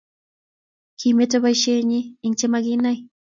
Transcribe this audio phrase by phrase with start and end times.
[0.99, 2.99] Kimeto boishet nyi eng che makinai